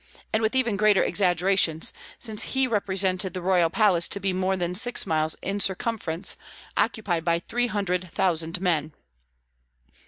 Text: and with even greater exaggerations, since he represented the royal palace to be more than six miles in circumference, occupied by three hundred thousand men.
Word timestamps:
and 0.33 0.41
with 0.41 0.55
even 0.55 0.77
greater 0.77 1.03
exaggerations, 1.03 1.93
since 2.17 2.41
he 2.57 2.65
represented 2.65 3.35
the 3.35 3.39
royal 3.43 3.69
palace 3.69 4.07
to 4.07 4.19
be 4.19 4.33
more 4.33 4.57
than 4.57 4.73
six 4.73 5.05
miles 5.05 5.35
in 5.43 5.59
circumference, 5.59 6.35
occupied 6.75 7.23
by 7.23 7.37
three 7.37 7.67
hundred 7.67 8.09
thousand 8.09 8.59
men. 8.59 8.93